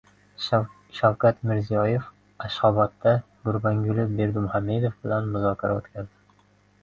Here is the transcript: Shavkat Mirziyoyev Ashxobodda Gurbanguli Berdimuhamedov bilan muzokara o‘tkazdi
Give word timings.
Shavkat 0.99 1.43
Mirziyoyev 1.49 2.07
Ashxobodda 2.45 3.13
Gurbanguli 3.49 4.05
Berdimuhamedov 4.15 4.95
bilan 5.05 5.29
muzokara 5.35 5.77
o‘tkazdi 5.83 6.19